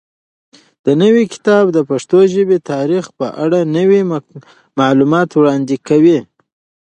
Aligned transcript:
دا 0.83 0.91
نوی 1.03 1.23
کتاب 1.33 1.65
د 1.73 1.77
پښتو 1.89 2.17
ژبې 2.33 2.57
د 2.61 2.65
تاریخ 2.73 3.05
په 3.19 3.27
اړه 3.43 3.59
نوي 3.77 4.01
معلومات 4.79 5.29
وړاندې 5.33 5.75
کوي. 5.87 6.19